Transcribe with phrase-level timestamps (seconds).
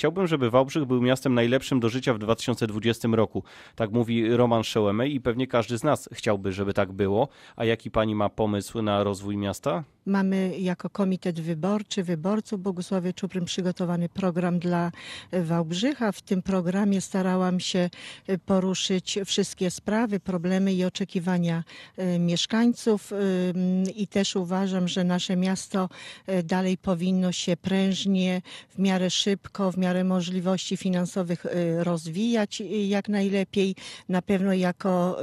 [0.00, 3.44] Chciałbym, żeby Wałbrzych był miastem najlepszym do życia w 2020 roku.
[3.76, 7.28] Tak mówi Roman Szełemej i pewnie każdy z nas chciałby, żeby tak było.
[7.56, 9.84] A jaki pani ma pomysł na rozwój miasta?
[10.06, 14.92] Mamy jako Komitet Wyborczy, wyborców Bogusławie Czuprym przygotowany program dla
[15.32, 16.12] Wałbrzycha.
[16.12, 17.90] W tym programie starałam się
[18.46, 21.64] poruszyć wszystkie sprawy, problemy i oczekiwania
[21.96, 23.12] e, mieszkańców
[23.96, 25.88] i też uważam, że nasze miasto
[26.26, 33.08] e, dalej powinno się prężnie, w miarę szybko, w miarę możliwości finansowych e, rozwijać jak
[33.08, 33.74] najlepiej.
[34.08, 35.18] Na pewno jako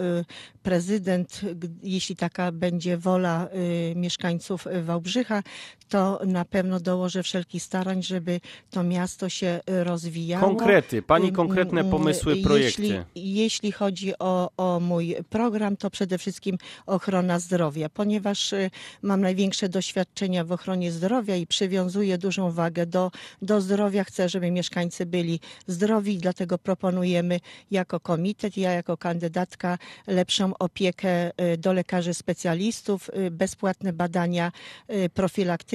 [0.64, 1.42] prezydent,
[1.84, 3.48] jeśli taka będzie wola
[3.96, 5.44] mieszkańców Wałbrzycha,
[5.90, 10.48] to na pewno dołożę wszelkich starań, żeby to miasto się rozwijało.
[10.48, 12.82] Konkrety, pani konkretne pomysły, projekty.
[12.82, 18.70] Jeśli, jeśli chodzi o, o mój program, to przede wszystkim ochrona zdrowia, ponieważ y,
[19.02, 24.04] mam największe doświadczenia w ochronie zdrowia i przywiązuję dużą wagę do, do zdrowia.
[24.04, 27.40] Chcę, żeby mieszkańcy byli zdrowi, dlatego proponujemy
[27.72, 34.52] jako komitet, ja jako kandydatka lepszą opiekę y, do lekarzy specjalistów, y, bezpłatne badania
[34.90, 35.10] Y,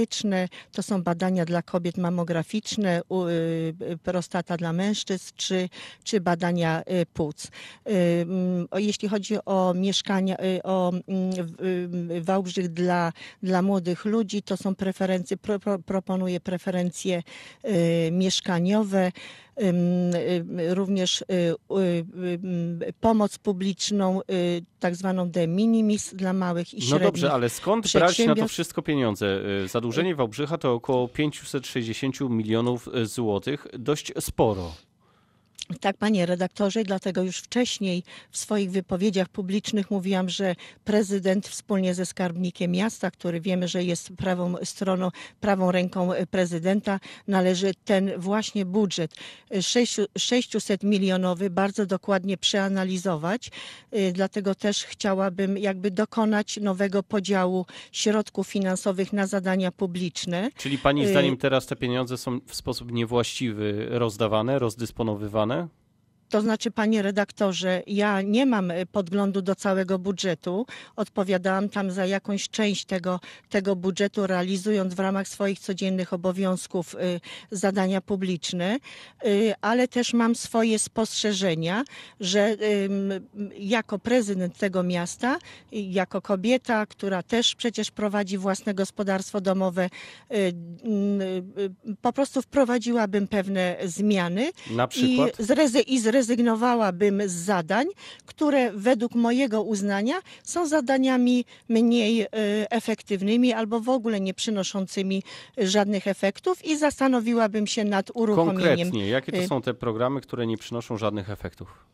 [0.07, 5.69] profilaktyczne, to są badania dla kobiet mamograficzne, y, prostata dla mężczyzn, czy,
[6.05, 7.51] czy badania y, płuc.
[7.85, 10.93] Mm, jeśli chodzi o mieszkania, o
[12.21, 17.23] Wałbrzych dla, dla młodych ludzi, to są preferencje, pro, proponuję preferencje
[18.13, 19.13] mieszkaniowe,
[20.69, 21.25] również
[23.01, 24.21] pomoc publiczną,
[24.81, 28.35] tak zwaną de minimis dla małych i no średnich No dobrze, ale skąd brać na
[28.35, 29.41] to wszystko pieniądze?
[29.67, 34.73] Zadłużenie Wałbrzycha to około 560 milionów złotych, dość sporo.
[35.81, 40.55] Tak, panie redaktorze, dlatego już wcześniej w swoich wypowiedziach publicznych mówiłam, że
[40.85, 45.11] prezydent wspólnie ze skarbnikiem miasta, który wiemy, że jest prawą stroną,
[45.41, 49.15] prawą ręką prezydenta, należy ten właśnie budżet
[50.19, 53.51] 600 milionowy bardzo dokładnie przeanalizować.
[53.95, 60.51] Y, dlatego też chciałabym jakby dokonać nowego podziału środków finansowych na zadania publiczne.
[60.57, 65.52] Czyli pani zdaniem teraz te pieniądze są w sposób niewłaściwy rozdawane, rozdysponowywane?
[65.53, 65.82] Toronto
[66.33, 70.67] To znaczy, panie redaktorze, ja nie mam e, podglądu do całego budżetu.
[70.97, 73.21] Odpowiadałam tam za jakąś część tego,
[73.51, 77.21] tego budżetu, realizując w ramach swoich codziennych obowiązków y,
[77.51, 78.79] zadania publiczne,
[79.27, 81.85] y, ale też mam swoje spostrzeżenia,
[82.21, 82.89] że y,
[83.59, 85.39] jako prezydent tego miasta,
[85.73, 89.91] jako kobieta, która też przecież prowadzi własne gospodarstwo domowe,
[92.03, 94.51] po prostu wprowadziłabym pewne zmiany.
[94.71, 95.41] Na przykład?
[95.41, 97.87] I, zrezy- i zrezy- zrezygnowałabym z zadań,
[98.27, 102.29] które według mojego uznania są zadaniami mniej e,
[102.71, 105.23] efektywnymi albo w ogóle nie przynoszącymi
[105.59, 108.59] żadnych efektów i zastanowiłabym się nad uruchomieniem.
[108.59, 111.93] Konkretnie, jakie to e, są te programy, które nie przynoszą żadnych efektów?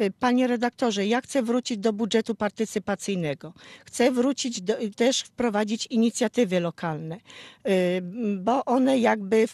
[0.00, 3.52] Y, panie redaktorze, ja chcę wrócić do budżetu partycypacyjnego.
[3.84, 8.02] Chcę wrócić do, też wprowadzić inicjatywy lokalne, y,
[8.38, 9.48] bo one jakby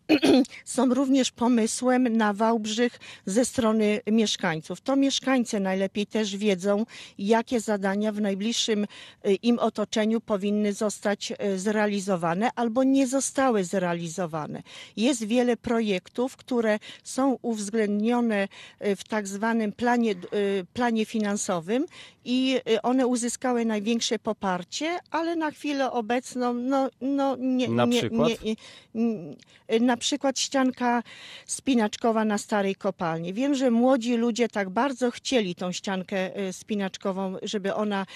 [0.64, 4.80] są również pomysłem na Wałbrzych ze strony mieszkańców.
[4.80, 6.84] To mieszkańcy najlepiej też wiedzą,
[7.18, 14.62] jakie zadania w najbliższym y, im otoczeniu powinny zostać zrealizowane albo nie zostały zrealizowane.
[14.96, 18.48] Jest wiele projektów, które są uwzględnione
[18.80, 21.86] w tak zwanym planie, y, planie finansowym
[22.24, 27.98] i y, one uzyskały największe poparcie, ale na chwilę obecną no, no nie, na, nie,
[27.98, 28.28] przykład?
[28.44, 28.54] Nie,
[28.94, 31.02] nie, na przykład ścianka
[31.46, 33.34] spinaczkowa na starej kopalni.
[33.34, 38.06] Wiem, że młodzi ludzie tak bardzo chcieli tą ściankę y, spinaczkową, żeby ona,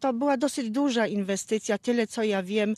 [0.00, 2.74] to była dosyć duża inwestycja, tyle co ja wiem,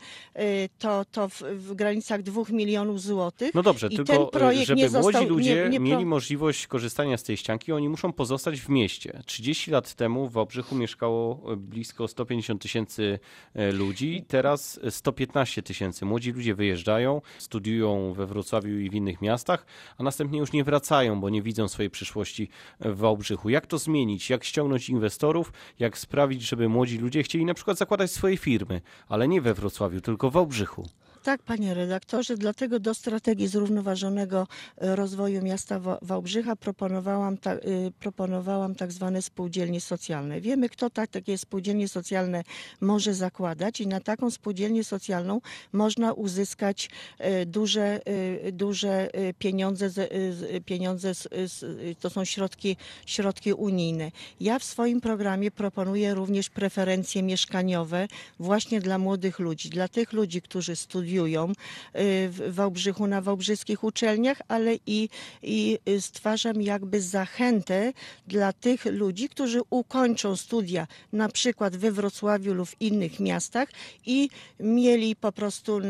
[0.78, 3.54] to, to w, w granicach dwóch milionów złotych.
[3.54, 4.30] No dobrze, I tylko
[4.64, 8.68] żeby został, młodzi ludzie nie, mieli możliwość korzystania z tej ścianki, oni muszą pozostać w
[8.68, 9.22] mieście.
[9.26, 13.18] 30 lat temu w Wałbrzychu mieszkało e, blisko 150 tysięcy
[13.54, 16.04] e, ludzi, teraz 115 tysięcy.
[16.04, 19.66] Młodzi ludzie wyjeżdżają, studiują we Wrocławiu i w innych miastach,
[19.98, 22.48] a następnie już nie wracają, bo nie widzą swojej przyszłości
[22.80, 23.48] w Wałbrzychu.
[23.48, 24.30] Jak to zmienić?
[24.30, 25.52] Jak ściągnąć inwestorów?
[25.78, 30.00] Jak sprawić, żeby młodzi ludzie chcieli na przykład zakładać swoje firmy, ale nie we Wrocławiu,
[30.00, 30.88] tylko w Wałbrzychu?
[31.22, 34.46] Tak, panie redaktorze, dlatego do strategii zrównoważonego
[34.78, 40.40] e, rozwoju miasta Wałbrzycha proponowałam, ta, y, proponowałam tak zwane spółdzielnie socjalne.
[40.40, 42.44] Wiemy, kto tak, takie spółdzielnie socjalne
[42.80, 45.40] może zakładać i na taką spółdzielnię socjalną
[45.72, 49.08] można uzyskać e, duże, e, duże
[49.38, 49.90] pieniądze,
[50.66, 51.12] pieniądze
[52.00, 52.76] to są środki,
[53.06, 54.10] środki unijne.
[54.40, 58.08] Ja w swoim programie proponuję również preferencje mieszkaniowe
[58.38, 61.52] właśnie dla młodych ludzi, dla tych ludzi, którzy studiują, studiują
[62.28, 65.08] w Wałbrzychu na wałbrzyskich uczelniach, ale i,
[65.42, 67.92] i stwarzam jakby zachętę
[68.28, 73.68] dla tych ludzi, którzy ukończą studia na przykład we Wrocławiu lub w innych miastach
[74.06, 74.28] i
[74.60, 75.80] mieli po prostu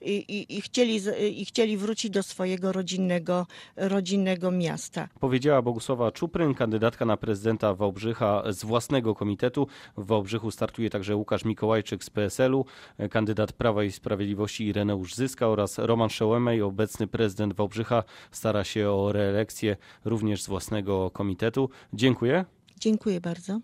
[0.00, 1.00] i, i, i chcieli,
[1.40, 3.46] i chcieli wrócić do swojego rodzinnego,
[3.76, 5.08] rodzinnego miasta.
[5.20, 9.66] Powiedziała Bogusława Czupryn, kandydatka na prezydenta Wałbrzycha z własnego komitetu.
[9.96, 12.64] W Wałbrzychu startuje także Łukasz Mikołajczyk z PSL-u,
[13.10, 19.12] kandydat Prawa i Sprawiedliwości Ireneusz Zyska oraz Roman Szołemej, obecny prezydent Wałbrzycha, stara się o
[19.12, 21.70] reelekcję również z własnego komitetu.
[21.92, 22.44] Dziękuję.
[22.80, 23.60] Dziękuję bardzo.